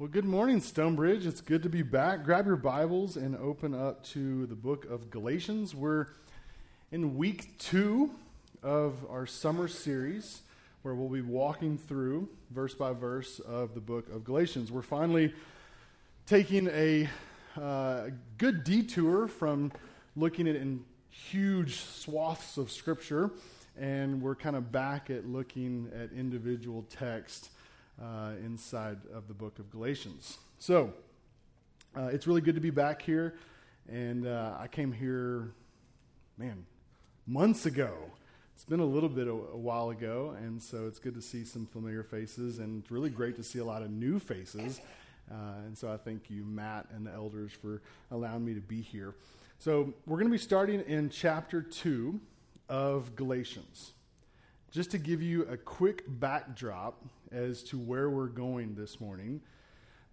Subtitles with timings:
[0.00, 1.26] Well, good morning, Stonebridge.
[1.26, 2.24] It's good to be back.
[2.24, 5.74] Grab your Bibles and open up to the book of Galatians.
[5.74, 6.06] We're
[6.90, 8.10] in week two
[8.62, 10.40] of our summer series
[10.80, 14.72] where we'll be walking through verse by verse of the book of Galatians.
[14.72, 15.34] We're finally
[16.24, 17.06] taking a
[17.60, 18.04] uh,
[18.38, 19.70] good detour from
[20.16, 23.32] looking at in huge swaths of Scripture,
[23.78, 27.50] and we're kind of back at looking at individual text
[28.00, 30.38] uh, inside of the book of Galatians.
[30.58, 30.92] So,
[31.96, 33.34] uh, it's really good to be back here.
[33.88, 35.52] And uh, I came here,
[36.38, 36.64] man,
[37.26, 37.92] months ago.
[38.54, 41.44] It's been a little bit a, a, while ago, and so it's good to see
[41.44, 44.80] some familiar faces, and it's really great to see a lot of new faces.
[45.30, 45.34] Uh,
[45.64, 49.14] and so I thank you, Matt, and the elders for allowing me to be here.
[49.58, 52.20] So we're going to be starting in chapter 2
[52.68, 53.92] of Galatians.
[54.70, 59.40] Just to give you a quick backdrop as to where we're going this morning,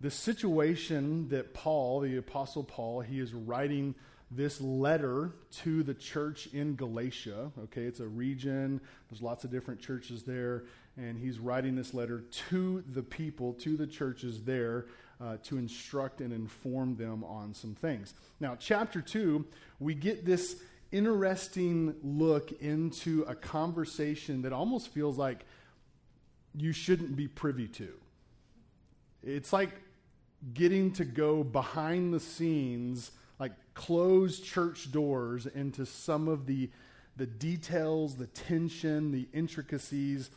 [0.01, 3.93] the situation that Paul, the Apostle Paul, he is writing
[4.31, 7.51] this letter to the church in Galatia.
[7.65, 10.63] Okay, it's a region, there's lots of different churches there,
[10.97, 14.87] and he's writing this letter to the people, to the churches there,
[15.21, 18.15] uh, to instruct and inform them on some things.
[18.39, 19.45] Now, chapter 2,
[19.79, 20.55] we get this
[20.91, 25.45] interesting look into a conversation that almost feels like
[26.55, 27.93] you shouldn't be privy to.
[29.23, 29.71] It's like
[30.53, 36.69] getting to go behind the scenes, like closed church doors, into some of the,
[37.15, 40.29] the details, the tension, the intricacies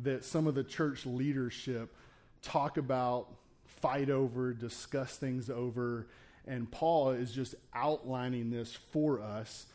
[0.00, 1.94] that some of the church leadership
[2.42, 3.28] talk about,
[3.66, 6.06] fight over, discuss things over.
[6.46, 9.66] And Paul is just outlining this for us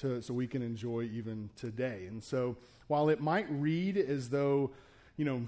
[0.00, 2.06] to, so we can enjoy even today.
[2.08, 2.56] And so
[2.88, 4.70] while it might read as though,
[5.16, 5.46] you know,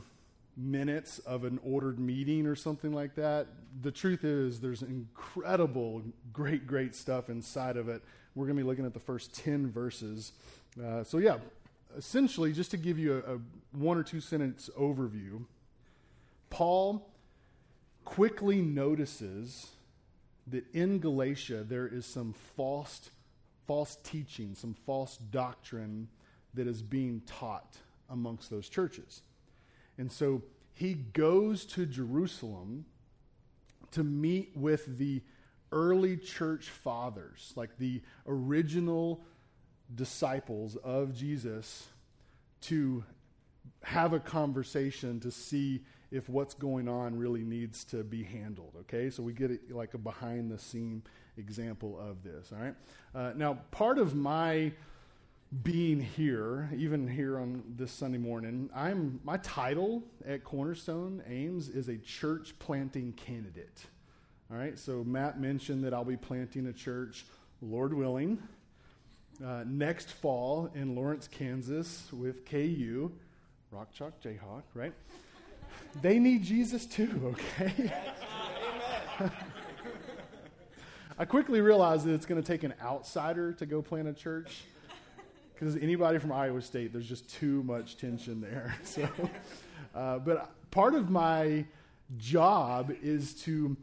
[0.57, 3.47] minutes of an ordered meeting or something like that,
[3.83, 8.03] the truth is there's incredible, great, great stuff inside of it.
[8.35, 10.33] We're going to be looking at the first 10 verses.
[10.83, 11.39] Uh, so, yeah,
[11.97, 13.39] essentially, just to give you a, a
[13.73, 15.45] one or two sentence overview,
[16.51, 17.09] Paul
[18.05, 19.69] quickly notices
[20.47, 23.11] that in Galatia there is some false
[23.71, 26.09] false teaching, some false doctrine
[26.55, 27.77] that is being taught
[28.09, 29.23] amongst those churches.
[29.97, 30.43] And so
[30.75, 32.85] he goes to Jerusalem
[33.93, 35.23] to meet with the
[35.71, 39.21] early church fathers, like the original
[39.95, 41.87] disciples of Jesus,
[42.63, 43.05] to
[43.85, 48.75] have a conversation to see if what's going on really needs to be handled.
[48.81, 51.05] Okay, so we get it like a behind the scene
[51.37, 52.53] example of this.
[52.53, 52.75] All right.
[53.15, 54.73] Uh, now, part of my
[55.63, 61.89] being here, even here on this Sunday morning, I'm my title at Cornerstone Ames is
[61.89, 63.87] a church planting candidate.
[64.51, 64.79] All right.
[64.79, 67.25] So Matt mentioned that I'll be planting a church,
[67.61, 68.41] Lord willing,
[69.45, 73.11] uh, next fall in Lawrence, Kansas, with KU,
[73.71, 74.63] Rock Chalk Jayhawk.
[74.75, 74.93] Right.
[76.01, 77.35] they need Jesus too.
[77.61, 77.93] Okay.
[81.21, 84.63] I quickly realized that it's going to take an outsider to go plant a church.
[85.53, 88.75] Because anybody from Iowa State, there's just too much tension there.
[88.85, 89.07] So,
[89.95, 91.67] uh, but part of my
[92.17, 93.77] job is to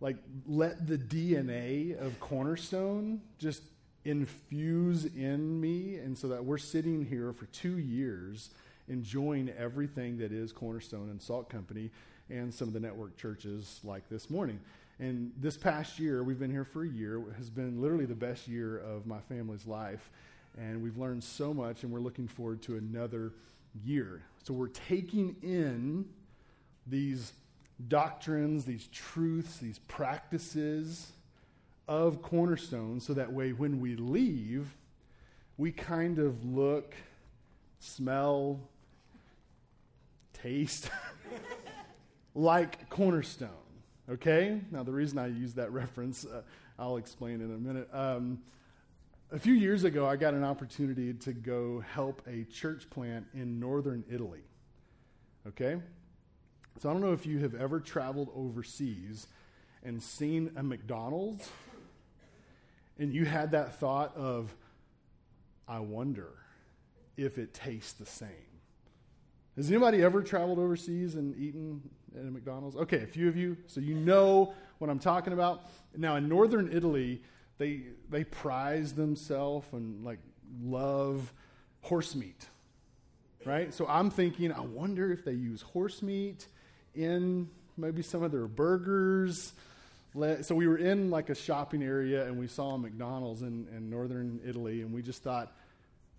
[0.00, 0.16] like
[0.48, 3.62] let the DNA of Cornerstone just
[4.04, 8.50] infuse in me, and so that we're sitting here for two years
[8.88, 11.92] enjoying everything that is Cornerstone and Salt Company
[12.28, 14.58] and some of the network churches like this morning.
[15.00, 18.46] And this past year, we've been here for a year, has been literally the best
[18.46, 20.10] year of my family's life.
[20.58, 23.32] And we've learned so much, and we're looking forward to another
[23.82, 24.22] year.
[24.42, 26.04] So we're taking in
[26.86, 27.32] these
[27.88, 31.12] doctrines, these truths, these practices
[31.88, 34.74] of Cornerstone so that way when we leave,
[35.56, 36.94] we kind of look,
[37.78, 38.60] smell,
[40.34, 40.90] taste
[42.34, 43.69] like Cornerstone.
[44.10, 44.60] Okay?
[44.70, 46.42] Now, the reason I use that reference, uh,
[46.78, 47.88] I'll explain in a minute.
[47.92, 48.40] Um,
[49.32, 53.60] a few years ago, I got an opportunity to go help a church plant in
[53.60, 54.42] northern Italy.
[55.46, 55.80] Okay?
[56.80, 59.26] So I don't know if you have ever traveled overseas
[59.84, 61.48] and seen a McDonald's
[63.00, 64.54] and you had that thought of,
[65.66, 66.28] I wonder
[67.16, 68.28] if it tastes the same.
[69.56, 72.76] Has anybody ever traveled overseas and eaten at a McDonald's?
[72.76, 75.62] Okay, a few of you, so you know what I'm talking about.
[75.96, 77.22] Now, in northern Italy,
[77.58, 80.18] they they prize themselves and like
[80.62, 81.32] love
[81.82, 82.46] horse meat,
[83.44, 83.72] right?
[83.72, 86.46] So I'm thinking, I wonder if they use horse meat
[86.94, 89.52] in maybe some of their burgers.
[90.42, 93.88] So we were in like a shopping area and we saw a McDonald's in, in
[93.88, 95.52] northern Italy, and we just thought,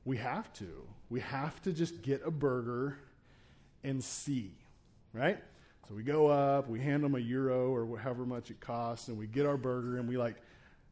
[0.06, 0.88] we have to.
[1.10, 2.98] We have to just get a burger
[3.84, 4.52] and see,
[5.14, 5.40] right?
[5.88, 9.18] So we go up, we hand them a euro or however much it costs, and
[9.18, 10.36] we get our burger and we like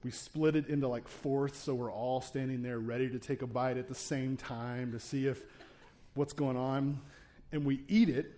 [0.04, 3.48] we split it into like fourths so we're all standing there ready to take a
[3.48, 5.44] bite at the same time to see if
[6.14, 7.00] what's going on.
[7.52, 8.32] And we eat it,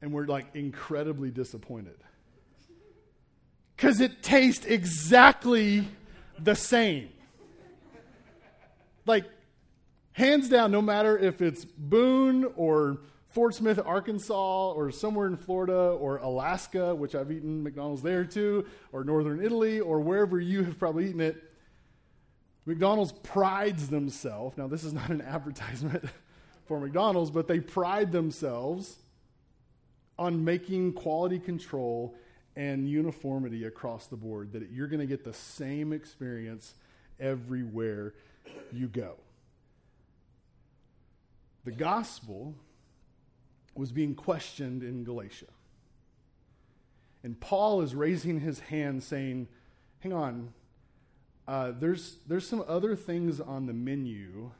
[0.00, 1.96] and we're like incredibly disappointed.
[3.76, 5.86] Because it tastes exactly
[6.38, 7.10] the same.
[9.04, 9.24] Like,
[10.12, 12.98] hands down, no matter if it's Boone or
[13.32, 18.66] Fort Smith, Arkansas, or somewhere in Florida or Alaska, which I've eaten McDonald's there too,
[18.92, 21.42] or Northern Italy, or wherever you have probably eaten it,
[22.66, 24.58] McDonald's prides themselves.
[24.58, 26.04] Now, this is not an advertisement
[26.66, 28.98] for McDonald's, but they pride themselves
[30.18, 32.14] on making quality control
[32.54, 36.74] and uniformity across the board, that you're going to get the same experience
[37.18, 38.12] everywhere
[38.70, 39.14] you go.
[41.64, 42.54] The gospel
[43.74, 45.46] was being questioned in Galatia.
[47.22, 49.48] And Paul is raising his hand saying,
[50.00, 50.52] Hang on,
[51.46, 54.50] uh, there's, there's some other things on the menu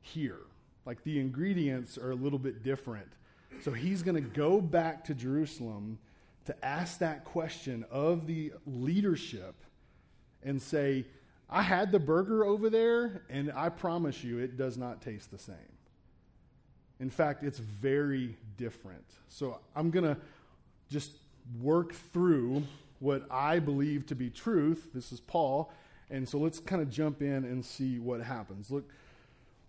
[0.00, 0.40] here.
[0.86, 3.08] Like the ingredients are a little bit different.
[3.62, 5.98] So he's going to go back to Jerusalem
[6.44, 9.54] to ask that question of the leadership
[10.42, 11.04] and say,
[11.50, 15.38] I had the burger over there, and I promise you it does not taste the
[15.38, 15.56] same.
[17.00, 19.04] In fact, it's very different.
[19.28, 20.16] So I'm going to
[20.90, 21.12] just
[21.60, 22.64] work through
[22.98, 24.90] what I believe to be truth.
[24.92, 25.72] This is Paul.
[26.10, 28.70] And so let's kind of jump in and see what happens.
[28.70, 28.88] Look,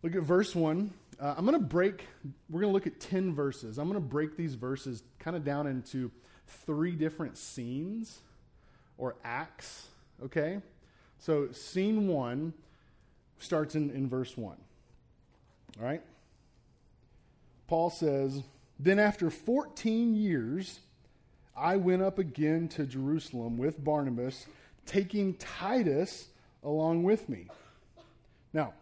[0.01, 0.91] look at verse 1.
[1.19, 2.07] Uh, I'm going to break,
[2.49, 3.77] we're going to look at 10 verses.
[3.77, 6.11] I'm going to break these verses kind of down into
[6.65, 8.19] three different scenes
[8.97, 9.87] or acts,
[10.23, 10.61] okay?
[11.19, 12.53] So, scene one
[13.39, 14.55] starts in, in verse 1.
[15.79, 16.01] All right?
[17.69, 18.42] Paul says,
[18.80, 20.80] Then after 14 years,
[21.56, 24.48] I went up again to Jerusalem with Barnabas,
[24.88, 26.30] taking Titus
[26.63, 27.45] along with me.
[28.54, 28.74] Now,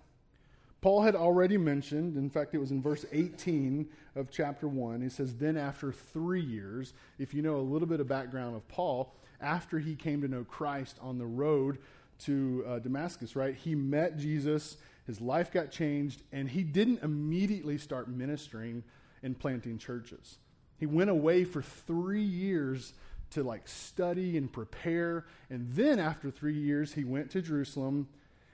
[0.80, 5.02] Paul had already mentioned, in fact, it was in verse 18 of chapter 1.
[5.02, 8.66] He says, Then after three years, if you know a little bit of background of
[8.70, 11.80] Paul, after he came to know Christ on the road
[12.20, 17.78] to uh, Damascus, right, he met Jesus his life got changed, and he didn't immediately
[17.78, 18.84] start ministering
[19.24, 20.38] and planting churches.
[20.78, 22.94] He went away for three years
[23.32, 25.26] to like study and prepare.
[25.50, 28.08] And then after three years, he went to Jerusalem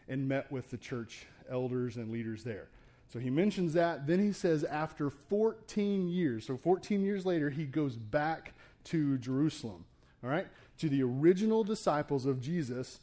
[0.07, 2.67] and met with the church elders and leaders there.
[3.11, 4.07] So he mentions that.
[4.07, 8.53] Then he says, after 14 years, so 14 years later, he goes back
[8.85, 9.85] to Jerusalem,
[10.23, 10.47] all right,
[10.79, 12.99] to the original disciples of Jesus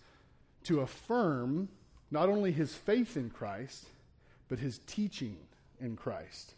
[0.64, 1.69] to affirm
[2.11, 3.87] not only his faith in Christ,
[4.49, 5.37] but his teaching
[5.81, 6.55] in Christ.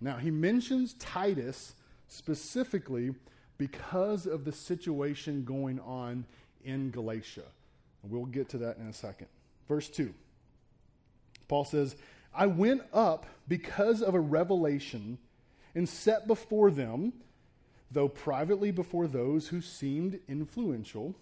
[0.00, 1.74] Now, he mentions Titus
[2.08, 3.14] specifically
[3.58, 6.24] because of the situation going on
[6.64, 7.44] in Galatia.
[8.02, 9.28] We'll get to that in a second.
[9.68, 10.12] Verse 2.
[11.48, 11.96] Paul says,
[12.34, 15.18] I went up because of a revelation
[15.74, 17.12] and set before them,
[17.90, 21.14] though privately before those who seemed influential,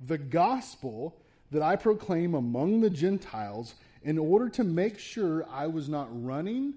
[0.00, 1.16] the gospel
[1.50, 6.74] that I proclaim among the Gentiles in order to make sure I was not running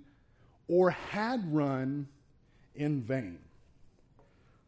[0.68, 2.08] or had run
[2.76, 3.40] in vain.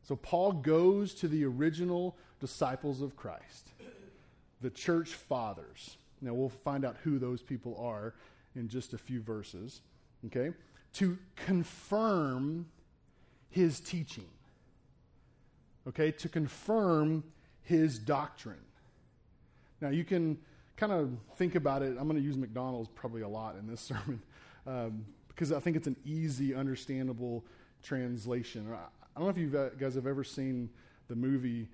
[0.04, 3.70] So Paul goes to the original disciples of Christ,
[4.62, 5.98] the church fathers.
[6.22, 8.14] Now we'll find out who those people are
[8.56, 9.82] in just a few verses,
[10.28, 10.52] okay?
[10.94, 12.68] To confirm
[13.50, 14.30] his teaching,
[15.88, 16.12] okay?
[16.12, 17.24] To confirm
[17.64, 18.62] his doctrine.
[19.86, 20.40] Now, you can
[20.78, 21.96] kind of think about it.
[22.00, 24.20] I'm going to use McDonald's probably a lot in this sermon
[24.66, 27.46] um, because I think it's an easy, understandable
[27.84, 28.68] translation.
[28.74, 30.72] I don't know if you guys have ever seen
[31.08, 31.68] the movie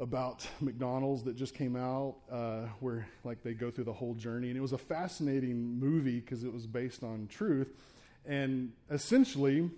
[0.00, 4.48] about McDonald's that just came out, uh, where like they go through the whole journey,
[4.48, 7.72] and it was a fascinating movie because it was based on truth,
[8.26, 9.70] and essentially,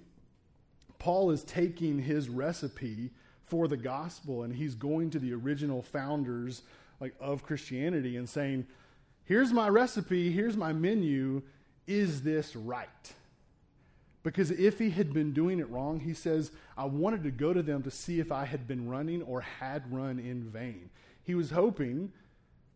[0.99, 3.11] Paul is taking his recipe
[3.45, 6.63] for the gospel, and he's going to the original founders
[7.03, 8.65] like of Christianity and saying,
[9.25, 11.43] "Here's my recipe, here's my menu,
[11.89, 13.13] is this right?"
[14.23, 17.61] Because if he had been doing it wrong, he says, I wanted to go to
[17.61, 20.91] them to see if I had been running or had run in vain.
[21.25, 22.13] He was hoping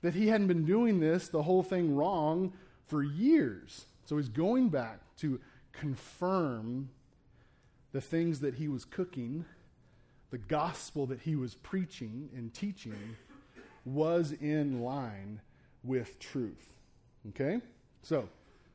[0.03, 2.53] that he hadn't been doing this, the whole thing wrong,
[2.87, 3.85] for years.
[4.07, 5.41] So he's going back to
[5.73, 6.91] confirm
[7.93, 9.45] the things that he was cooking,
[10.31, 13.17] the gospel that he was preaching and teaching,
[13.87, 15.41] was in line
[15.83, 16.75] with truth.
[17.31, 17.61] Okay?
[18.03, 18.29] So,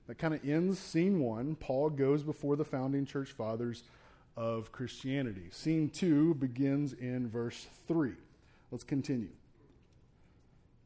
[0.07, 1.55] that kind of ends scene one.
[1.55, 3.83] Paul goes before the founding church fathers
[4.35, 5.49] of Christianity.
[5.51, 8.15] Scene two begins in verse three.
[8.71, 9.29] Let's continue.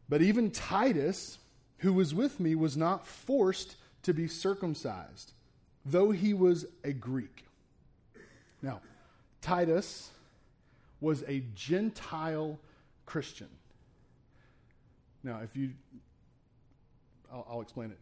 [0.09, 1.37] But even Titus,
[1.79, 5.31] who was with me, was not forced to be circumcised,
[5.85, 7.45] though he was a Greek.
[8.61, 8.81] Now,
[9.41, 10.11] Titus
[10.99, 12.59] was a Gentile
[13.05, 13.49] Christian.
[15.25, 15.71] Now, if you,
[17.33, 17.97] I'll, I'll explain it.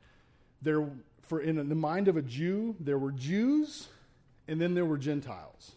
[0.62, 0.86] There,
[1.22, 3.88] for in the mind of a Jew, there were Jews,
[4.48, 5.72] and then there were Gentiles.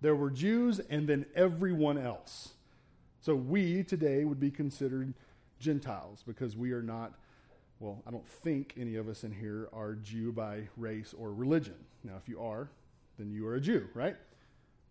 [0.00, 2.50] There were Jews, and then everyone else.
[3.20, 5.12] So we today would be considered
[5.58, 7.14] Gentiles because we are not,
[7.80, 11.74] well, I don't think any of us in here are Jew by race or religion.
[12.04, 12.70] Now, if you are,
[13.18, 14.16] then you are a Jew, right?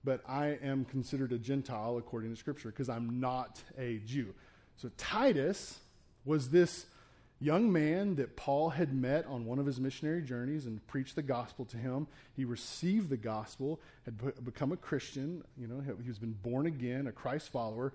[0.03, 4.33] But I am considered a Gentile according to Scripture because I'm not a Jew.
[4.81, 5.77] So Titus
[6.23, 6.85] was this
[7.41, 11.21] young man that Paul had met on one of his missionary journeys and preached the
[11.21, 12.07] gospel to him.
[12.33, 17.11] He received the gospel, had become a Christian, you know, he's been born again, a
[17.11, 17.93] Christ follower,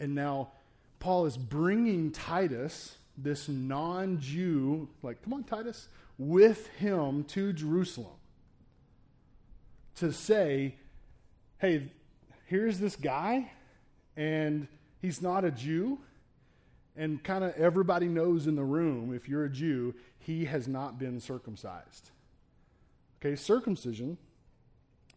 [0.00, 0.48] and now
[1.00, 8.12] Paul is bringing Titus, this non Jew, like, come on, Titus, with him to Jerusalem
[9.96, 10.74] to say,
[11.58, 11.90] hey,
[12.46, 13.50] here's this guy,
[14.14, 14.68] and
[15.00, 15.98] he's not a Jew.
[16.98, 20.98] And kind of everybody knows in the room, if you're a Jew, he has not
[20.98, 22.10] been circumcised.
[23.20, 24.18] Okay, circumcision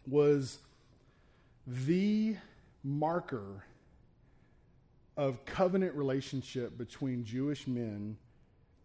[0.07, 0.59] was
[1.65, 2.37] the
[2.83, 3.63] marker
[5.17, 8.17] of covenant relationship between Jewish men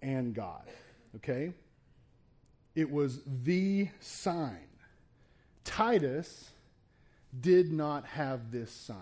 [0.01, 0.67] and God.
[1.17, 1.53] Okay?
[2.75, 4.69] It was the sign.
[5.65, 6.51] Titus
[7.39, 8.97] did not have this sign.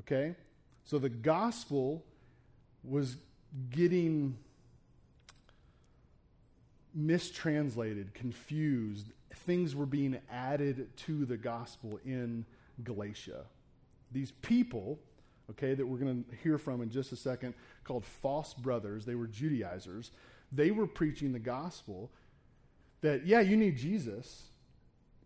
[0.00, 0.34] Okay?
[0.84, 2.04] So the gospel
[2.84, 3.16] was
[3.70, 4.36] getting
[6.94, 9.08] mistranslated, confused.
[9.34, 12.44] Things were being added to the gospel in
[12.82, 13.44] Galatia.
[14.12, 14.98] These people
[15.50, 19.04] okay, that we're going to hear from in just a second, called false brothers.
[19.04, 20.10] They were Judaizers.
[20.52, 22.10] They were preaching the gospel
[23.02, 24.48] that, yeah, you need Jesus,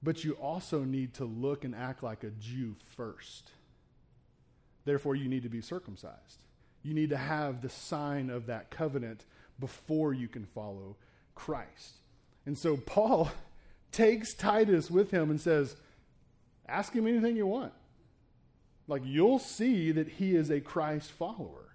[0.02, 3.50] but you also need to look and act like a Jew first.
[4.84, 6.44] Therefore, you need to be circumcised.
[6.88, 9.26] You need to have the sign of that covenant
[9.60, 10.96] before you can follow
[11.34, 11.98] Christ.
[12.46, 13.30] And so Paul
[13.92, 15.76] takes Titus with him and says,
[16.66, 17.74] Ask him anything you want.
[18.86, 21.74] Like you'll see that he is a Christ follower.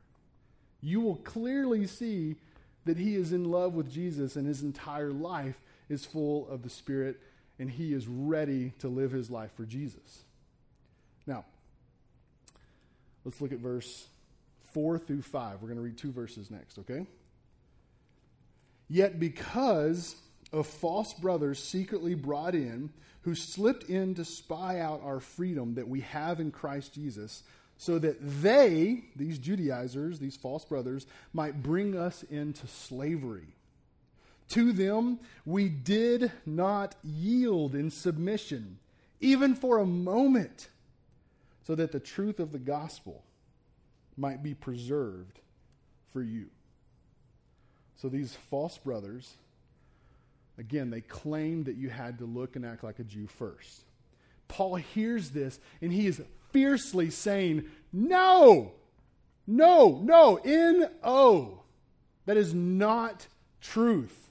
[0.82, 2.38] You will clearly see
[2.86, 6.72] that he is in love with Jesus and his entire life is full of the
[6.72, 7.22] Spirit
[7.60, 10.24] and he is ready to live his life for Jesus.
[11.28, 11.46] Now,
[13.24, 14.08] let's look at verse
[14.74, 15.62] 4 through 5.
[15.62, 17.06] We're going to read two verses next, okay?
[18.90, 20.16] Yet because
[20.52, 22.92] of false brothers secretly brought in
[23.24, 27.44] who slipped in to spy out our freedom that we have in Christ Jesus,
[27.78, 33.48] so that they, these Judaizers, these false brothers, might bring us into slavery.
[34.50, 38.78] To them we did not yield in submission,
[39.22, 40.68] even for a moment,
[41.66, 43.24] so that the truth of the gospel
[44.18, 45.40] might be preserved
[46.12, 46.48] for you.
[47.96, 49.36] So these false brothers
[50.58, 53.84] Again, they claimed that you had to look and act like a Jew first.
[54.48, 58.74] Paul hears this and he is fiercely saying, No,
[59.48, 61.64] no, no, N O.
[62.26, 63.28] That is not
[63.62, 64.30] truth.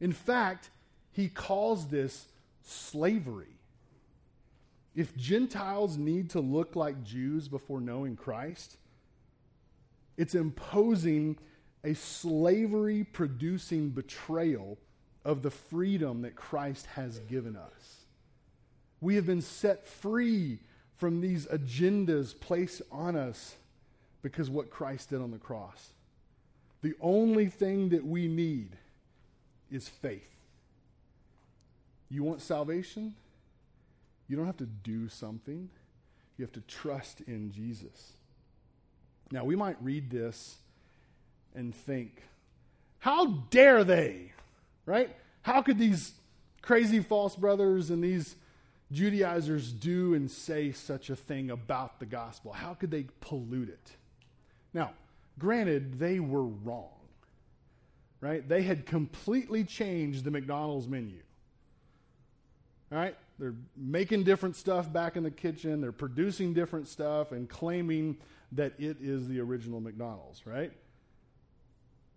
[0.00, 0.70] In fact,
[1.10, 2.26] he calls this
[2.62, 3.46] slavery.
[4.94, 8.76] If Gentiles need to look like Jews before knowing Christ,
[10.22, 11.36] it's imposing
[11.82, 14.78] a slavery producing betrayal
[15.24, 18.04] of the freedom that Christ has given us.
[19.00, 20.60] We have been set free
[20.96, 23.56] from these agendas placed on us
[24.22, 25.88] because what Christ did on the cross.
[26.82, 28.76] The only thing that we need
[29.72, 30.36] is faith.
[32.10, 33.16] You want salvation?
[34.28, 35.68] You don't have to do something.
[36.38, 38.12] You have to trust in Jesus.
[39.32, 40.56] Now, we might read this
[41.54, 42.22] and think,
[42.98, 44.32] how dare they?
[44.86, 45.14] right?
[45.42, 46.12] How could these
[46.60, 48.36] crazy false brothers and these
[48.90, 52.52] Judaizers do and say such a thing about the gospel?
[52.52, 53.92] How could they pollute it?
[54.74, 54.92] Now,
[55.38, 56.90] granted, they were wrong,
[58.20, 58.46] right?
[58.46, 61.20] They had completely changed the McDonald's menu.
[62.90, 63.16] All right?
[63.38, 68.16] they're making different stuff back in the kitchen, they're producing different stuff and claiming
[68.52, 70.72] that it is the original McDonald's, right?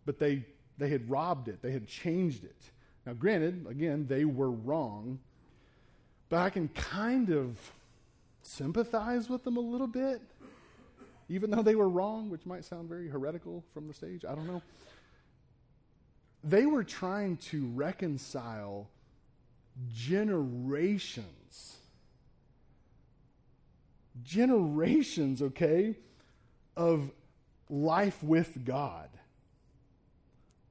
[0.05, 0.45] But they
[0.77, 2.61] they had robbed it, they had changed it.
[3.05, 5.19] Now, granted, again, they were wrong,
[6.29, 7.57] but I can kind of
[8.41, 10.21] sympathize with them a little bit,
[11.29, 14.25] even though they were wrong, which might sound very heretical from the stage.
[14.25, 14.61] I don't know.
[16.43, 18.89] They were trying to reconcile
[19.93, 21.77] generations,
[24.23, 25.95] generations, okay,
[26.75, 27.11] of
[27.69, 29.09] life with God.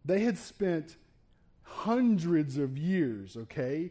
[0.04, 0.96] They had spent
[1.62, 3.90] hundreds of years, okay,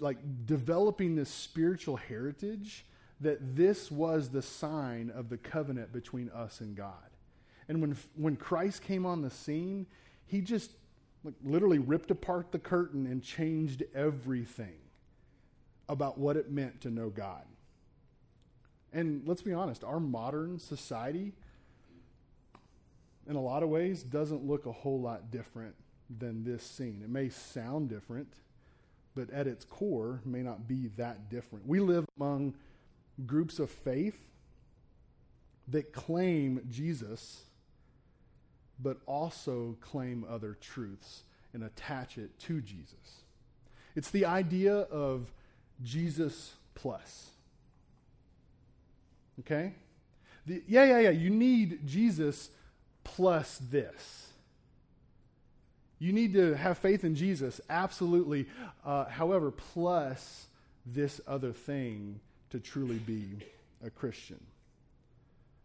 [0.00, 2.84] like developing this spiritual heritage
[3.20, 6.92] that this was the sign of the covenant between us and God.
[7.68, 9.86] And when, when Christ came on the scene,
[10.26, 10.72] he just
[11.24, 14.78] like, literally ripped apart the curtain and changed everything
[15.88, 17.44] about what it meant to know God.
[18.96, 21.34] And let's be honest, our modern society,
[23.28, 25.74] in a lot of ways, doesn't look a whole lot different
[26.18, 27.02] than this scene.
[27.04, 28.32] It may sound different,
[29.14, 31.66] but at its core, may not be that different.
[31.66, 32.54] We live among
[33.26, 34.30] groups of faith
[35.68, 37.42] that claim Jesus,
[38.80, 43.24] but also claim other truths and attach it to Jesus.
[43.94, 45.34] It's the idea of
[45.82, 47.32] Jesus plus.
[49.40, 49.74] Okay?
[50.46, 51.10] The, yeah, yeah, yeah.
[51.10, 52.50] You need Jesus
[53.04, 54.28] plus this.
[55.98, 58.46] You need to have faith in Jesus, absolutely.
[58.84, 60.46] Uh, however, plus
[60.84, 63.24] this other thing to truly be
[63.84, 64.40] a Christian.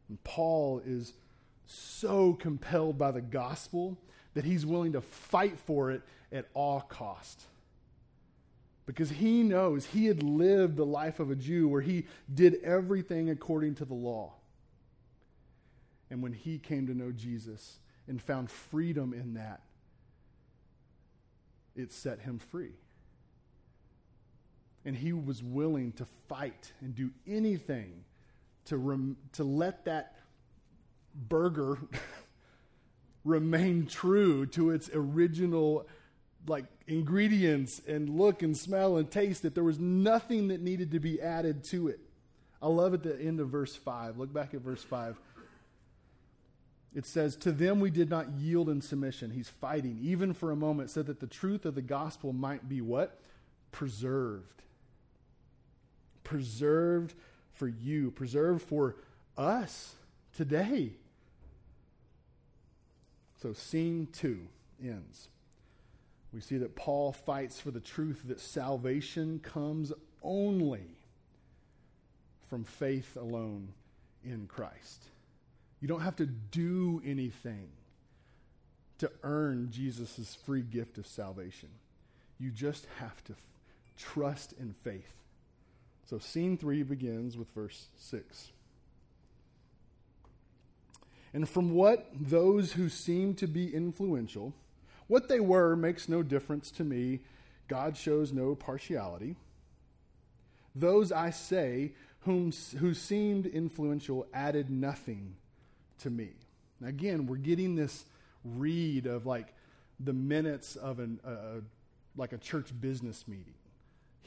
[0.09, 1.13] And Paul is
[1.65, 3.97] so compelled by the gospel
[4.33, 6.01] that he's willing to fight for it
[6.31, 7.41] at all cost.
[8.91, 13.29] Because he knows he had lived the life of a Jew where he did everything
[13.29, 14.33] according to the law.
[16.09, 19.61] And when he came to know Jesus and found freedom in that,
[21.73, 22.73] it set him free.
[24.83, 28.03] And he was willing to fight and do anything
[28.65, 30.17] to, rem- to let that
[31.29, 31.77] burger
[33.23, 35.87] remain true to its original
[36.47, 40.99] like ingredients and look and smell and taste that there was nothing that needed to
[40.99, 41.99] be added to it.
[42.61, 44.17] I love at the end of verse 5.
[44.17, 45.19] Look back at verse 5.
[46.93, 49.31] It says, To them we did not yield in submission.
[49.31, 52.81] He's fighting, even for a moment, so that the truth of the gospel might be
[52.81, 53.19] what?
[53.71, 54.61] Preserved.
[56.23, 57.13] Preserved
[57.53, 58.95] for you, preserved for
[59.37, 59.95] us
[60.35, 60.91] today.
[63.41, 64.47] So, scene two
[64.83, 65.29] ends.
[66.33, 69.91] We see that Paul fights for the truth that salvation comes
[70.23, 70.95] only
[72.49, 73.69] from faith alone
[74.23, 75.03] in Christ.
[75.81, 77.69] You don't have to do anything
[78.99, 81.69] to earn Jesus' free gift of salvation.
[82.39, 83.39] You just have to f-
[83.97, 85.13] trust in faith.
[86.05, 88.51] So, scene three begins with verse 6.
[91.33, 94.53] And from what those who seem to be influential,
[95.11, 97.19] what they were makes no difference to me.
[97.67, 99.35] God shows no partiality.
[100.73, 105.35] Those I say, whom, who seemed influential, added nothing
[105.99, 106.29] to me.
[106.81, 108.05] Again, we're getting this
[108.45, 109.53] read of like
[109.99, 111.59] the minutes of an, uh,
[112.15, 113.55] like a church business meeting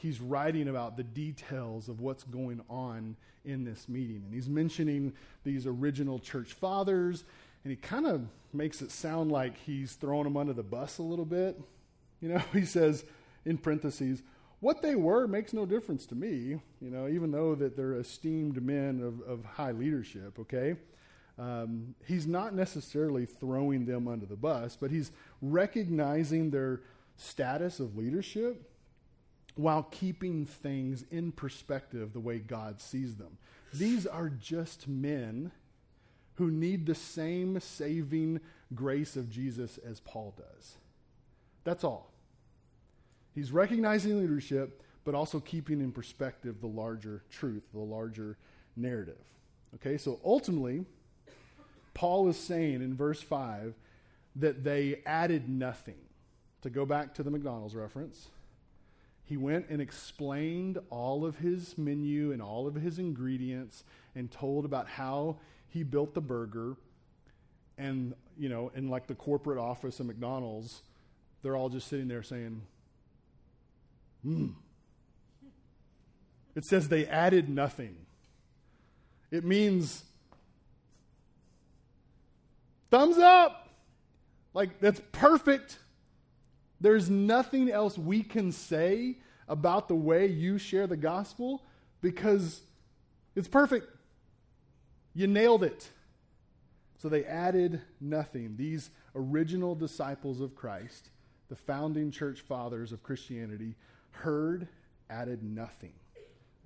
[0.05, 4.21] he's writing about the details of what's going on in this meeting.
[4.25, 7.23] And he's mentioning these original church fathers,
[7.65, 8.21] and he kind of
[8.53, 11.59] makes it sound like he's throwing them under the bus a little bit.
[12.21, 13.03] You know, he says
[13.43, 14.21] in parentheses,
[14.59, 18.61] what they were makes no difference to me, you know, even though that they're esteemed
[18.63, 20.75] men of, of high leadership, okay?
[21.39, 26.81] Um, he's not necessarily throwing them under the bus, but he's recognizing their
[27.17, 28.69] status of leadership
[29.55, 33.39] while keeping things in perspective the way God sees them.
[33.73, 35.51] These are just men
[36.35, 38.39] who need the same saving
[38.73, 40.75] grace of Jesus as Paul does.
[41.63, 42.11] That's all.
[43.33, 48.37] He's recognizing leadership, but also keeping in perspective the larger truth, the larger
[48.75, 49.21] narrative.
[49.75, 50.85] Okay, so ultimately,
[51.93, 53.73] Paul is saying in verse 5
[54.37, 55.95] that they added nothing.
[56.61, 58.29] To go back to the McDonald's reference,
[59.23, 63.83] he went and explained all of his menu and all of his ingredients
[64.15, 65.37] and told about how
[65.75, 66.77] he built the burger.
[67.77, 70.81] And, you know, in like the corporate office of McDonald's,
[71.43, 72.61] they're all just sitting there saying,
[74.23, 74.47] hmm.
[76.55, 77.97] It says they added nothing.
[79.29, 80.05] It means
[82.89, 83.67] thumbs up.
[84.53, 85.77] Like, that's perfect.
[86.79, 89.17] There's nothing else we can say
[89.49, 91.65] about the way you share the gospel
[92.01, 92.61] because
[93.35, 93.89] it's perfect.
[95.15, 95.89] You nailed it.
[96.97, 98.55] So they added nothing.
[98.57, 101.09] These original disciples of Christ,
[101.49, 103.75] the founding church fathers of Christianity,
[104.11, 104.67] heard,
[105.09, 105.93] added nothing.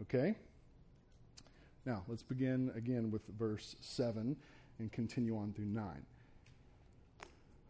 [0.02, 0.36] Okay?
[1.86, 4.36] Now, let's begin again with verse 7
[4.80, 6.06] and continue on through 9.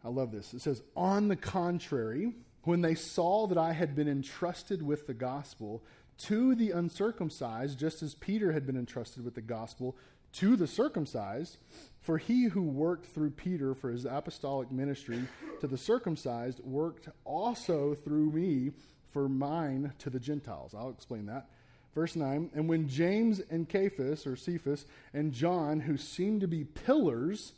[0.04, 0.54] I love this.
[0.54, 2.32] It says, On the contrary,
[2.64, 5.82] when they saw that I had been entrusted with the gospel
[6.18, 9.96] to the uncircumcised, just as Peter had been entrusted with the gospel
[10.34, 11.56] to the circumcised,
[12.00, 15.22] for he who worked through Peter for his apostolic ministry
[15.60, 18.72] to the circumcised worked also through me
[19.12, 20.74] for mine to the Gentiles.
[20.74, 21.48] I'll explain that.
[21.94, 26.64] Verse 9 And when James and Cephas, or Cephas, and John, who seemed to be
[26.64, 27.52] pillars,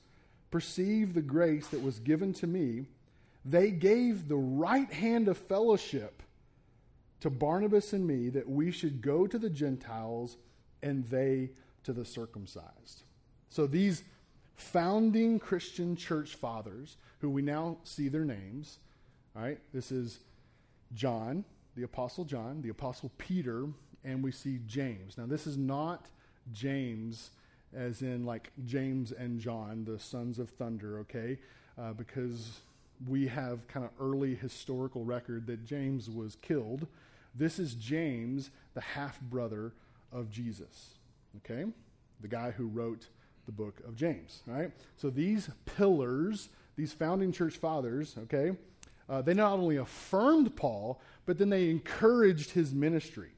[0.51, 2.87] perceived the grace that was given to me,
[3.45, 6.23] they gave the right hand of fellowship
[7.21, 10.37] to Barnabas and me that we should go to the Gentiles
[10.83, 11.51] and they
[11.85, 13.03] to the circumcised.
[13.51, 14.03] So these
[14.57, 18.79] founding Christian church fathers, who we now see their names,
[19.37, 20.19] all right, this is
[20.95, 21.45] John,
[21.77, 23.67] the Apostle John, the Apostle Peter,
[24.05, 25.17] and we see James.
[25.17, 26.07] Now, this is not
[26.53, 27.31] James
[27.75, 31.39] as in like James and John, the sons of thunder, okay?
[31.79, 32.61] Uh, because
[33.09, 36.87] we have kind of early historical record that James was killed.
[37.35, 39.73] This is James, the half brother
[40.13, 40.95] of Jesus,
[41.39, 41.65] okay?
[42.21, 43.09] The guy who wrote
[43.47, 44.71] the book of James, right?
[44.97, 48.57] So these pillars, these founding church fathers, okay,
[49.09, 53.31] uh, they not only affirmed Paul, but then they encouraged his ministry.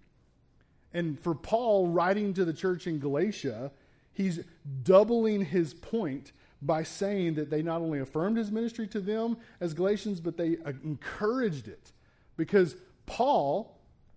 [0.92, 3.72] And for Paul writing to the church in Galatia,
[4.12, 4.40] he's
[4.84, 9.74] doubling his point by saying that they not only affirmed his ministry to them as
[9.74, 11.92] Galatians, but they encouraged it.
[12.36, 12.76] Because
[13.06, 13.73] Paul,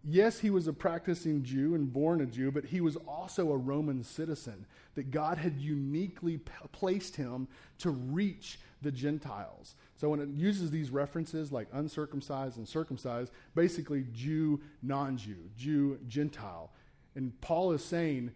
[0.08, 3.58] yes, he was a practicing Jew and born a Jew, but he was also a
[3.58, 4.66] Roman citizen,
[4.96, 7.48] that God had uniquely p- placed him
[7.80, 9.76] to reach the Gentiles.
[9.96, 16.00] So when it uses these references like uncircumcised and circumcised, basically Jew, non Jew, Jew,
[16.08, 16.72] Gentile.
[17.16, 18.32] And Paul is saying,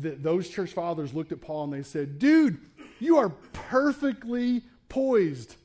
[0.00, 2.58] that those church fathers looked at Paul and they said, Dude,
[2.98, 5.56] you are perfectly poised.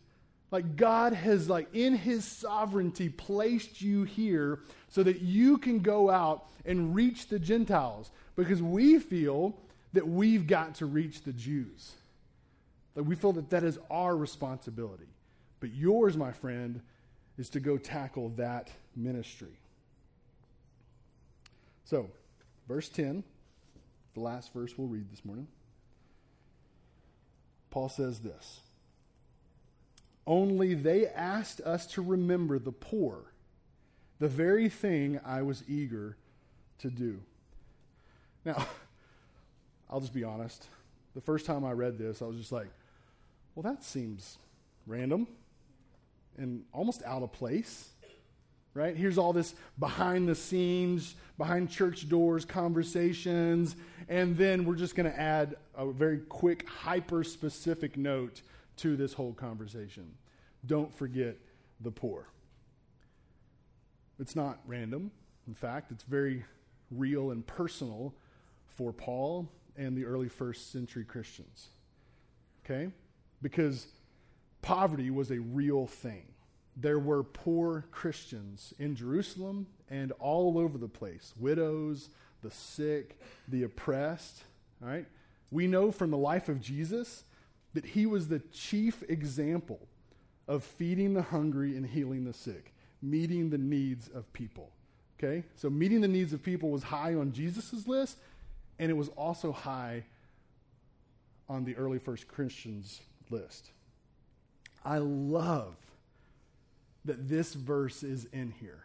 [0.50, 6.10] Like God has, like in his sovereignty, placed you here so that you can go
[6.10, 8.12] out and reach the Gentiles.
[8.36, 9.58] Because we feel
[9.94, 11.94] that we've got to reach the Jews.
[12.96, 15.08] Like we feel that that is our responsibility.
[15.60, 16.82] But yours, my friend,
[17.38, 19.60] is to go tackle that ministry.
[21.84, 22.10] So,
[22.68, 23.24] verse 10
[24.18, 25.48] the last verse we'll read this morning.
[27.70, 28.62] Paul says this
[30.28, 33.32] Only they asked us to remember the poor,
[34.20, 36.18] the very thing I was eager
[36.80, 37.22] to do.
[38.46, 38.68] Now,
[39.90, 40.68] I'll just be honest.
[41.16, 42.68] The first time I read this, I was just like,
[43.56, 44.38] well, that seems
[44.86, 45.28] random
[46.38, 47.90] and almost out of place
[48.78, 48.96] right?
[48.96, 53.76] Here's all this behind the scenes, behind church doors conversations,
[54.08, 58.44] and then we're just going to add a very quick, hyper specific note
[58.78, 60.14] to this whole conversation.
[60.66, 61.38] Don't forget
[61.82, 62.28] the poor.
[64.20, 65.12] It's not random.
[65.48, 66.44] In fact, it's very
[66.92, 68.14] real and personal
[68.66, 71.68] for Paul and the early first century Christians.
[72.66, 72.92] Okay?
[73.42, 73.88] Because
[74.62, 76.24] poverty was a real thing
[76.80, 82.10] there were poor Christians in Jerusalem and all over the place widows,
[82.44, 84.44] the sick, the oppressed.
[84.82, 85.08] All right?
[85.50, 87.24] We know from the life of Jesus
[87.74, 89.80] that he was the chief example
[90.48, 94.72] of feeding the hungry and healing the sick, meeting the needs of people.
[95.18, 95.44] Okay?
[95.56, 98.18] So, meeting the needs of people was high on Jesus' list,
[98.80, 100.04] and it was also high
[101.50, 103.72] on the early first Christians' list.
[104.86, 105.76] I love
[107.06, 108.84] that this verse is in here.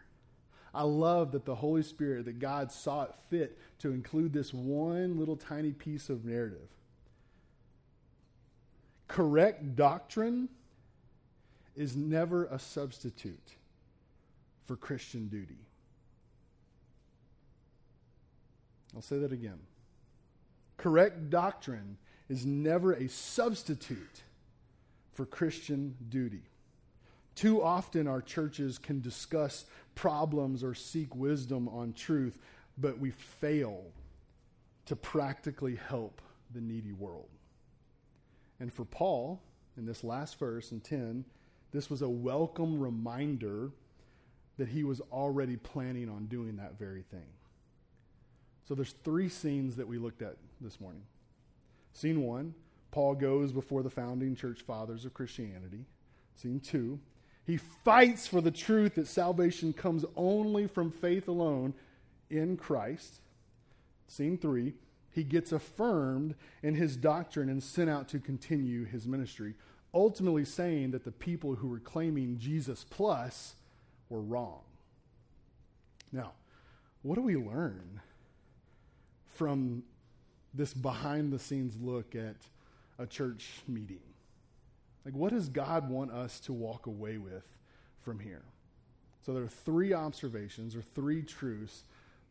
[0.73, 5.19] I love that the Holy Spirit, that God saw it fit to include this one
[5.19, 6.67] little tiny piece of narrative.
[9.13, 10.49] Correct doctrine
[11.75, 13.51] is never a substitute
[14.65, 15.59] for Christian duty.
[18.95, 19.59] I'll say that again.
[20.77, 21.97] Correct doctrine
[22.27, 24.23] is never a substitute
[25.13, 26.41] for Christian duty.
[27.35, 32.39] Too often, our churches can discuss problems or seek wisdom on truth,
[32.79, 33.83] but we fail
[34.87, 36.19] to practically help
[36.51, 37.29] the needy world.
[38.63, 39.41] And for Paul,
[39.75, 41.25] in this last verse in 10,
[41.73, 43.71] this was a welcome reminder
[44.57, 47.27] that he was already planning on doing that very thing.
[48.65, 51.01] So there's three scenes that we looked at this morning.
[51.91, 52.53] Scene one,
[52.91, 55.83] Paul goes before the founding church fathers of Christianity.
[56.33, 57.01] Scene two,
[57.45, 61.73] he fights for the truth that salvation comes only from faith alone
[62.29, 63.19] in Christ.
[64.07, 64.75] Scene three,
[65.13, 69.53] he gets affirmed in his doctrine and sent out to continue his ministry,
[69.93, 73.55] ultimately saying that the people who were claiming Jesus plus
[74.09, 74.61] were wrong.
[76.11, 76.31] Now,
[77.03, 78.01] what do we learn
[79.35, 79.83] from
[80.53, 82.35] this behind the scenes look at
[82.97, 84.01] a church meeting?
[85.05, 87.43] Like, what does God want us to walk away with
[88.01, 88.43] from here?
[89.25, 91.83] So, there are three observations or three truths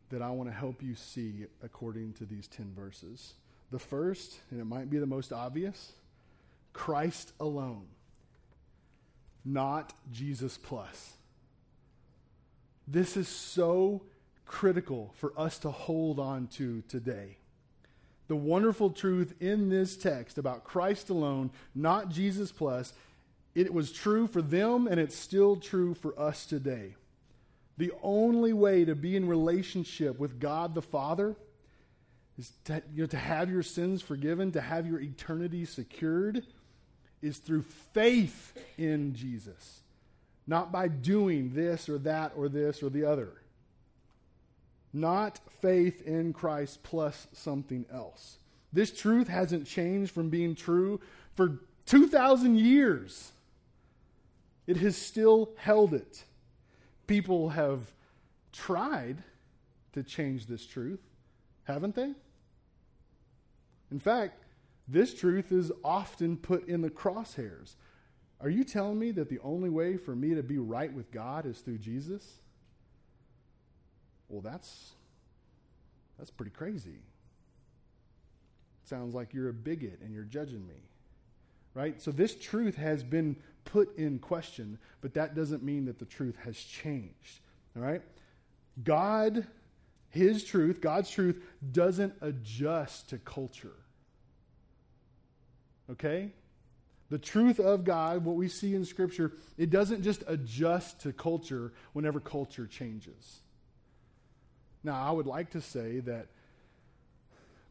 [0.09, 3.33] that I want to help you see according to these 10 verses.
[3.71, 5.93] The first, and it might be the most obvious
[6.73, 7.85] Christ alone,
[9.45, 11.13] not Jesus plus.
[12.87, 14.03] This is so
[14.45, 17.37] critical for us to hold on to today.
[18.27, 22.93] The wonderful truth in this text about Christ alone, not Jesus plus,
[23.55, 26.95] it was true for them and it's still true for us today.
[27.77, 31.35] The only way to be in relationship with God the Father
[32.37, 36.45] is to, you know, to have your sins forgiven, to have your eternity secured,
[37.21, 39.81] is through faith in Jesus,
[40.45, 43.29] not by doing this or that or this or the other.
[44.91, 48.37] Not faith in Christ plus something else.
[48.71, 50.99] This truth hasn't changed from being true
[51.35, 53.31] for 2,000 years.
[54.67, 56.23] It has still held it.
[57.07, 57.93] People have
[58.51, 59.23] tried
[59.93, 61.01] to change this truth,
[61.63, 62.13] haven't they?
[63.91, 64.43] In fact,
[64.87, 67.75] this truth is often put in the crosshairs.
[68.41, 71.45] Are you telling me that the only way for me to be right with God
[71.45, 72.41] is through Jesus?
[74.27, 74.93] Well, that's
[76.17, 76.99] that's pretty crazy.
[78.83, 80.75] Sounds like you're a bigot and you're judging me.
[81.73, 82.01] Right?
[82.01, 86.37] So this truth has been put in question, but that doesn't mean that the truth
[86.43, 87.39] has changed.
[87.75, 88.01] All right?
[88.83, 89.47] God,
[90.09, 93.75] His truth, God's truth, doesn't adjust to culture.
[95.89, 96.31] Okay?
[97.09, 101.73] The truth of God, what we see in Scripture, it doesn't just adjust to culture
[101.93, 103.41] whenever culture changes.
[104.83, 106.27] Now, I would like to say that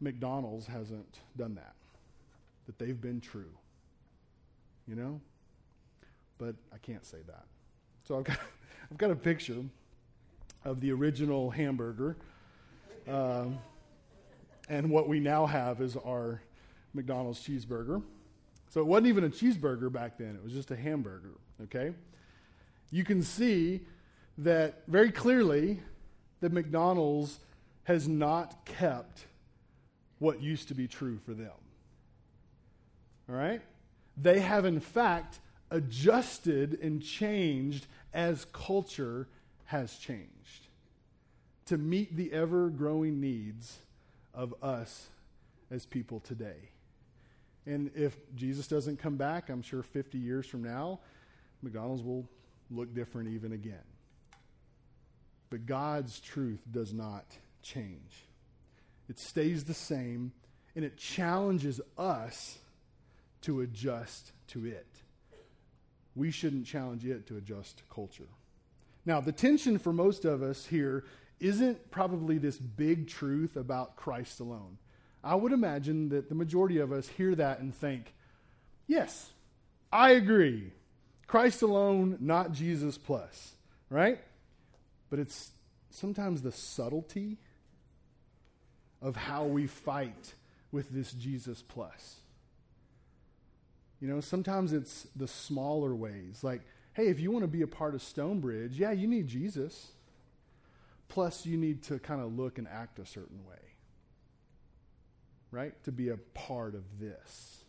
[0.00, 1.74] McDonald's hasn't done that,
[2.66, 3.50] that they've been true.
[4.86, 5.20] You know?
[6.42, 7.44] but I can't say that.
[8.02, 8.38] So I've got,
[8.90, 9.62] I've got a picture
[10.64, 12.16] of the original hamburger.
[13.08, 13.58] Um,
[14.68, 16.42] and what we now have is our
[16.94, 18.02] McDonald's cheeseburger.
[18.70, 21.92] So it wasn't even a cheeseburger back then, it was just a hamburger, okay?
[22.90, 23.82] You can see
[24.38, 25.80] that very clearly
[26.40, 27.38] that McDonald's
[27.84, 29.26] has not kept
[30.18, 31.52] what used to be true for them.
[33.28, 33.60] All right?
[34.16, 35.38] They have, in fact,
[35.70, 39.26] adjusted and changed as culture
[39.64, 40.68] has changed
[41.66, 43.78] to meet the ever growing needs
[44.34, 45.08] of us
[45.70, 46.68] as people today.
[47.66, 51.00] And if Jesus doesn't come back, I'm sure 50 years from now,
[51.62, 52.28] McDonald's will
[52.70, 53.78] look different even again.
[55.48, 57.24] But God's truth does not
[57.62, 58.26] change,
[59.08, 60.32] it stays the same,
[60.74, 62.58] and it challenges us
[63.42, 64.86] to adjust to it
[66.14, 68.28] we shouldn't challenge it to adjust to culture.
[69.04, 71.04] Now, the tension for most of us here
[71.40, 74.78] isn't probably this big truth about Christ alone.
[75.24, 78.14] I would imagine that the majority of us hear that and think,
[78.86, 79.30] yes,
[79.92, 80.72] I agree.
[81.26, 83.54] Christ alone, not Jesus plus,
[83.88, 84.18] right?
[85.10, 85.50] But it's
[85.90, 87.38] sometimes the subtlety
[89.00, 90.34] of how we fight
[90.70, 92.21] with this Jesus plus.
[94.02, 96.42] You know, sometimes it's the smaller ways.
[96.42, 96.62] Like,
[96.92, 99.92] hey, if you want to be a part of Stonebridge, yeah, you need Jesus.
[101.08, 103.62] Plus, you need to kind of look and act a certain way,
[105.52, 105.80] right?
[105.84, 107.62] To be a part of this.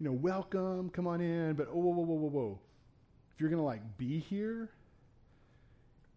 [0.00, 2.58] You know, welcome, come on in, but oh, whoa, whoa, whoa, whoa, whoa.
[3.34, 4.70] If you're going to like be here,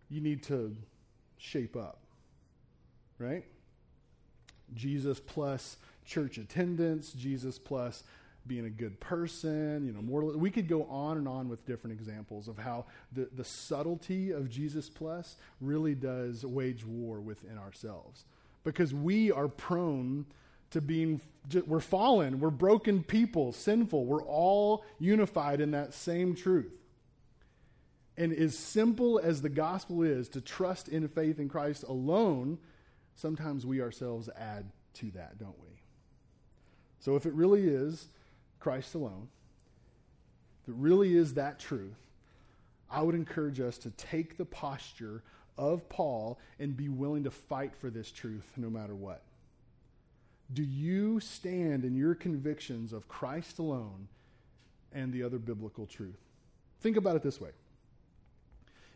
[0.09, 0.73] you need to
[1.37, 1.99] shape up,
[3.19, 3.43] right?
[4.73, 8.05] Jesus plus church attendance, Jesus plus
[8.47, 10.23] being a good person, you know, more.
[10.37, 14.49] We could go on and on with different examples of how the, the subtlety of
[14.49, 18.25] Jesus Plus really does wage war within ourselves.
[18.63, 20.25] Because we are prone
[20.71, 21.21] to being,
[21.65, 24.05] we're fallen, we're broken people, sinful.
[24.05, 26.73] We're all unified in that same truth.
[28.17, 32.57] And as simple as the gospel is to trust in faith in Christ alone,
[33.15, 35.67] sometimes we ourselves add to that, don't we?
[36.99, 38.09] So if it really is
[38.59, 39.29] Christ alone,
[40.67, 41.97] it really is that truth,
[42.89, 45.23] I would encourage us to take the posture
[45.57, 49.21] of Paul and be willing to fight for this truth no matter what.
[50.53, 54.07] Do you stand in your convictions of Christ alone
[54.93, 56.19] and the other biblical truth?
[56.79, 57.49] Think about it this way.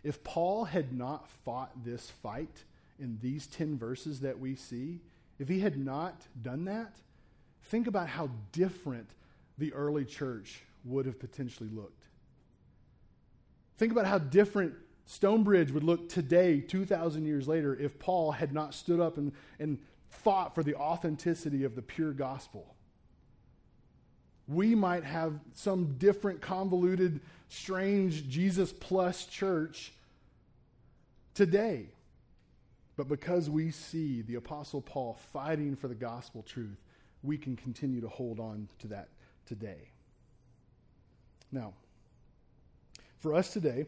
[0.03, 2.63] If Paul had not fought this fight
[2.99, 5.01] in these 10 verses that we see,
[5.39, 6.95] if he had not done that,
[7.65, 9.09] think about how different
[9.61, 12.03] the early church would have potentially looked.
[13.77, 14.73] Think about how different
[15.05, 19.77] Stonebridge would look today, 2,000 years later, if Paul had not stood up and, and
[20.09, 22.75] fought for the authenticity of the pure gospel.
[24.47, 29.93] We might have some different, convoluted, strange Jesus plus church
[31.35, 31.85] today.
[32.97, 36.81] But because we see the Apostle Paul fighting for the gospel truth,
[37.21, 39.09] we can continue to hold on to that
[39.45, 39.89] today.
[41.51, 41.73] Now,
[43.19, 43.85] for us today,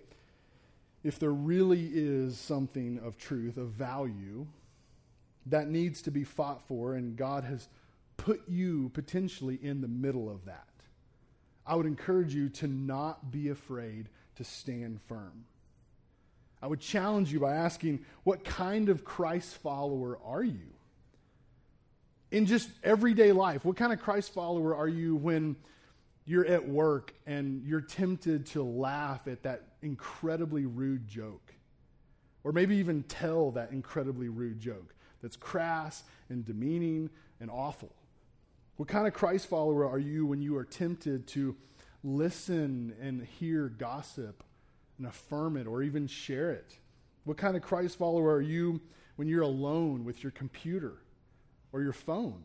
[1.03, 4.47] if there really is something of truth, of value,
[5.45, 7.67] that needs to be fought for, and God has
[8.15, 10.67] put you potentially in the middle of that.
[11.65, 15.45] I would encourage you to not be afraid to stand firm.
[16.61, 20.73] I would challenge you by asking, what kind of Christ follower are you?
[22.33, 25.55] In just everyday life, what kind of Christ follower are you when
[26.25, 31.53] you're at work and you're tempted to laugh at that incredibly rude joke?
[32.43, 37.93] Or maybe even tell that incredibly rude joke that's crass and demeaning and awful?
[38.77, 41.55] What kind of Christ follower are you when you are tempted to
[42.03, 44.43] listen and hear gossip
[44.97, 46.79] and affirm it or even share it?
[47.25, 48.81] What kind of Christ follower are you
[49.17, 50.93] when you're alone with your computer
[51.73, 52.43] or your phone?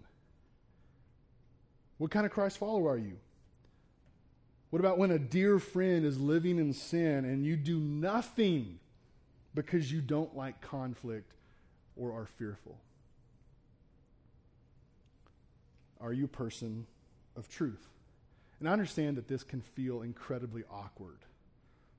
[1.99, 3.19] What kind of Christ follower are you?
[4.71, 8.79] What about when a dear friend is living in sin and you do nothing
[9.55, 11.33] because you don't like conflict
[11.97, 12.79] or are fearful?
[16.01, 16.87] Are you a person
[17.37, 17.89] of truth?
[18.61, 21.19] And I understand that this can feel incredibly awkward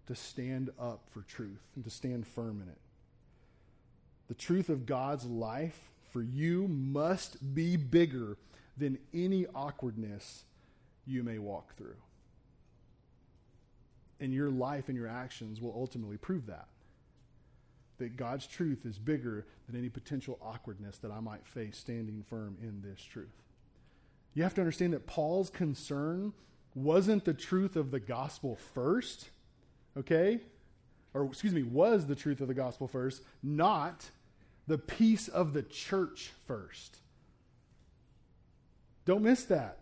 [0.07, 2.77] to stand up for truth and to stand firm in it.
[4.27, 5.79] The truth of God's life
[6.11, 8.37] for you must be bigger
[8.77, 10.43] than any awkwardness
[11.05, 11.97] you may walk through.
[14.19, 16.67] And your life and your actions will ultimately prove that
[17.99, 22.57] that God's truth is bigger than any potential awkwardness that I might face standing firm
[22.61, 23.43] in this truth.
[24.33, 26.33] You have to understand that Paul's concern
[26.73, 29.29] wasn't the truth of the gospel first,
[29.97, 30.39] okay?
[31.13, 34.09] Or, excuse me, was the truth of the gospel first, not
[34.69, 36.97] the peace of the church first.
[39.03, 39.79] Don't miss that.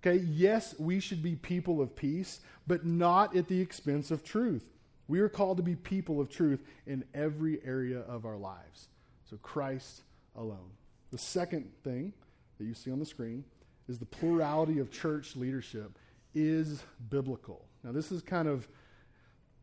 [0.00, 4.64] Okay, yes, we should be people of peace, but not at the expense of truth.
[5.08, 8.88] We are called to be people of truth in every area of our lives.
[9.30, 10.02] So Christ
[10.36, 10.72] alone.
[11.10, 12.12] The second thing
[12.58, 13.44] that you see on the screen
[13.88, 15.98] is the plurality of church leadership
[16.34, 17.64] is biblical.
[17.82, 18.68] Now, this is kind of,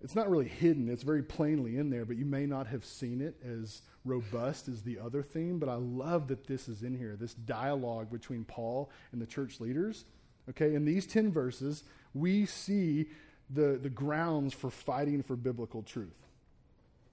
[0.02, 3.22] it's not really hidden, it's very plainly in there, but you may not have seen
[3.22, 5.60] it as robust as the other theme.
[5.60, 9.60] But I love that this is in here, this dialogue between Paul and the church
[9.60, 10.06] leaders.
[10.50, 11.84] Okay, in these 10 verses,
[12.14, 13.08] we see
[13.50, 16.28] the, the grounds for fighting for biblical truth.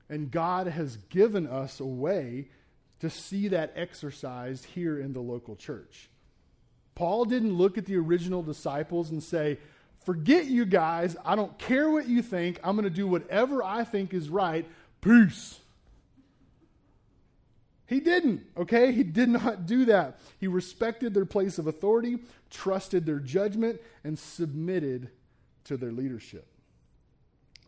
[0.09, 2.49] And God has given us a way
[3.01, 6.09] to see that exercised here in the local church.
[6.94, 9.59] Paul didn't look at the original disciples and say,
[10.06, 11.16] Forget you guys.
[11.24, 12.60] I don't care what you think.
[12.62, 14.64] I'm going to do whatever I think is right.
[15.00, 15.59] Peace.
[17.88, 18.92] He didn't, okay?
[18.92, 20.20] He did not do that.
[20.38, 25.11] He respected their place of authority, trusted their judgment, and submitted
[25.64, 26.46] to their leadership.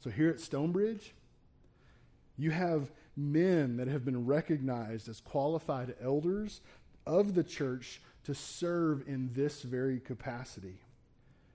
[0.05, 1.13] So here at Stonebridge,
[2.37, 6.61] you have men that have been recognized as qualified elders
[7.05, 10.79] of the church to serve in this very capacity.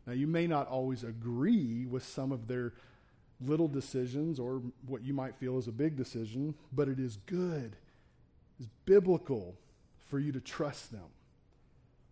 [0.05, 2.73] Now, you may not always agree with some of their
[3.39, 7.75] little decisions or what you might feel is a big decision, but it is good,
[8.59, 9.55] it's biblical
[10.09, 11.09] for you to trust them.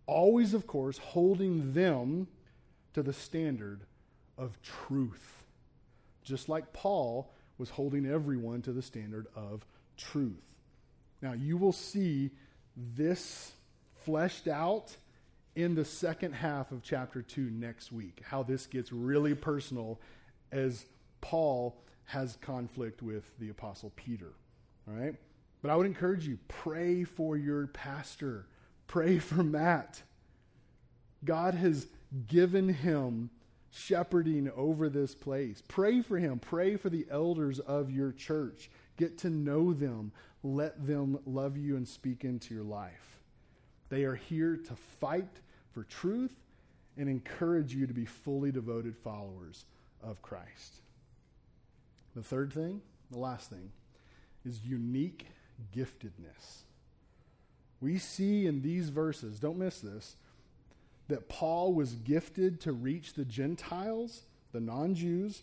[0.06, 2.26] Always, of course, holding them
[2.94, 3.82] to the standard
[4.36, 5.44] of truth.
[6.24, 9.64] Just like Paul was holding everyone to the standard of
[9.96, 10.42] truth.
[11.20, 12.30] Now, you will see
[12.76, 13.52] this
[14.04, 14.96] fleshed out
[15.54, 20.00] in the second half of chapter 2 next week, how this gets really personal
[20.50, 20.86] as
[21.20, 24.32] Paul has conflict with the Apostle Peter.
[24.88, 25.14] All right?
[25.60, 28.46] But I would encourage you pray for your pastor,
[28.86, 30.02] pray for Matt.
[31.24, 31.86] God has
[32.26, 33.30] given him
[33.70, 35.62] shepherding over this place.
[35.66, 36.38] Pray for him.
[36.38, 38.70] Pray for the elders of your church.
[38.96, 40.12] Get to know them.
[40.42, 43.21] Let them love you and speak into your life.
[43.92, 45.28] They are here to fight
[45.72, 46.34] for truth
[46.96, 49.66] and encourage you to be fully devoted followers
[50.02, 50.76] of Christ.
[52.16, 52.80] The third thing,
[53.10, 53.70] the last thing,
[54.46, 55.26] is unique
[55.76, 56.62] giftedness.
[57.82, 60.16] We see in these verses, don't miss this,
[61.08, 64.22] that Paul was gifted to reach the Gentiles,
[64.52, 65.42] the non Jews,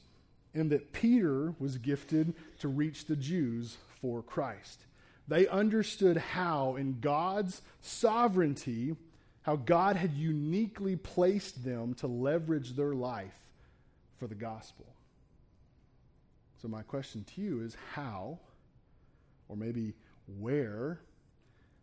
[0.55, 4.87] and that Peter was gifted to reach the Jews for Christ.
[5.29, 8.95] They understood how, in God's sovereignty,
[9.43, 13.37] how God had uniquely placed them to leverage their life
[14.17, 14.87] for the gospel.
[16.63, 18.39] So, my question to you is how,
[19.47, 19.93] or maybe
[20.39, 20.99] where,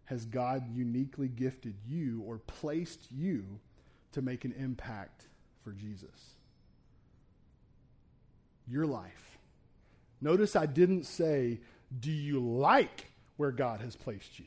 [0.07, 3.45] has God uniquely gifted you or placed you
[4.11, 5.29] to make an impact
[5.63, 6.35] for Jesus?
[8.67, 9.39] Your life.
[10.21, 11.61] Notice I didn't say,
[12.01, 13.07] Do you like
[13.37, 14.47] where God has placed you?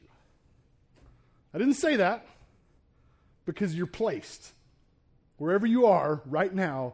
[1.53, 2.25] I didn't say that
[3.45, 4.51] because you're placed.
[5.37, 6.93] Wherever you are right now,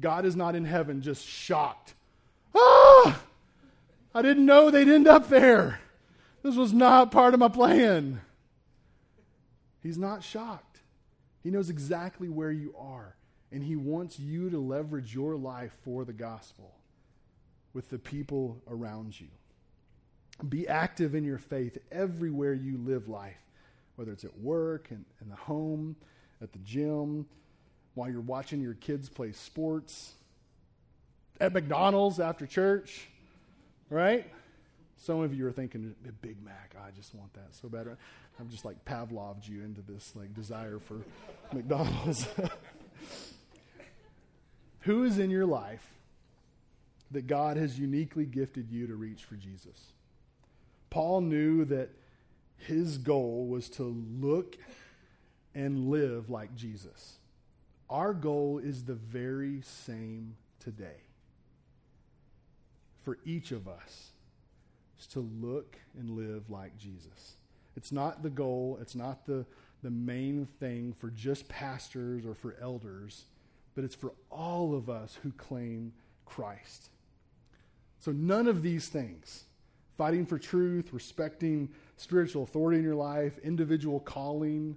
[0.00, 1.94] God is not in heaven just shocked.
[2.54, 3.20] Ah!
[4.14, 5.80] I didn't know they'd end up there.
[6.42, 8.20] This was not part of my plan.
[9.82, 10.80] He's not shocked.
[11.42, 13.16] He knows exactly where you are,
[13.50, 16.74] and He wants you to leverage your life for the gospel
[17.72, 19.28] with the people around you.
[20.46, 23.40] Be active in your faith everywhere you live life,
[23.96, 25.96] whether it's at work, in, in the home,
[26.40, 27.26] at the gym,
[27.94, 30.12] while you're watching your kids play sports,
[31.40, 33.08] at McDonald's after church,
[33.90, 34.30] right?
[34.96, 37.88] Some of you are thinking, Big Mac, I just want that so bad.
[38.40, 41.00] I'm just like Pavloved you into this like desire for
[41.52, 42.28] McDonald's.
[44.80, 45.92] Who is in your life
[47.10, 49.92] that God has uniquely gifted you to reach for Jesus?
[50.90, 51.90] Paul knew that
[52.56, 54.56] his goal was to look
[55.54, 57.18] and live like Jesus.
[57.88, 61.02] Our goal is the very same today.
[63.02, 64.10] For each of us
[65.00, 67.34] is to look and live like Jesus.
[67.76, 69.46] It's not the goal, it's not the,
[69.82, 73.24] the main thing for just pastors or for elders,
[73.74, 75.92] but it's for all of us who claim
[76.26, 76.90] Christ.
[78.00, 79.44] So none of these things
[79.98, 84.76] fighting for truth, respecting spiritual authority in your life, individual calling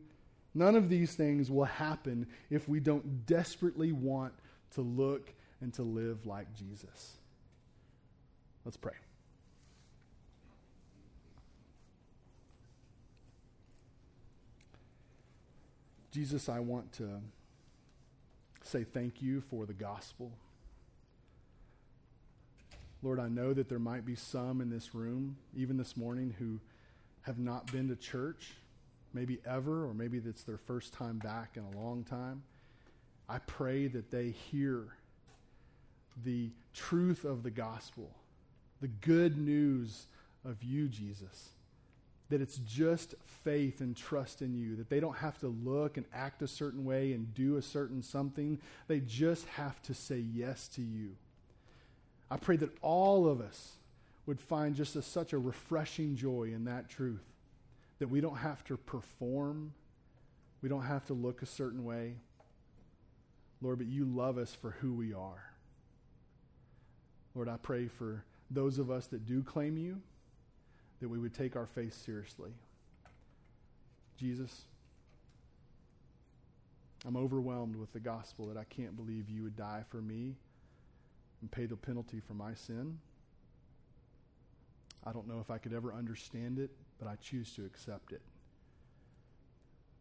[0.53, 4.33] none of these things will happen if we don't desperately want
[4.71, 7.17] to look and to live like Jesus.
[8.65, 8.93] Let's pray.
[16.11, 17.21] Jesus, I want to
[18.63, 20.33] say thank you for the gospel.
[23.03, 26.59] Lord, I know that there might be some in this room, even this morning, who
[27.21, 28.53] have not been to church,
[29.13, 32.43] maybe ever, or maybe it's their first time back in a long time.
[33.27, 34.83] I pray that they hear
[36.23, 38.11] the truth of the gospel,
[38.81, 40.07] the good news
[40.45, 41.49] of you, Jesus
[42.31, 46.05] that it's just faith and trust in you, that they don't have to look and
[46.13, 48.57] act a certain way and do a certain something.
[48.87, 51.17] They just have to say yes to you.
[52.31, 53.73] I pray that all of us
[54.25, 57.25] would find just a, such a refreshing joy in that truth,
[57.99, 59.73] that we don't have to perform,
[60.61, 62.15] we don't have to look a certain way.
[63.61, 65.51] Lord, but you love us for who we are.
[67.35, 70.01] Lord, I pray for those of us that do claim you
[71.01, 72.51] that we would take our faith seriously.
[74.17, 74.61] Jesus,
[77.05, 80.35] I'm overwhelmed with the gospel that I can't believe you would die for me
[81.41, 82.99] and pay the penalty for my sin.
[85.03, 86.69] I don't know if I could ever understand it,
[86.99, 88.21] but I choose to accept it.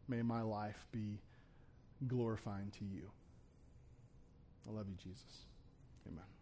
[0.09, 1.19] May my life be
[2.07, 3.11] glorifying to you.
[4.69, 5.47] I love you, Jesus.
[6.07, 6.40] Amen.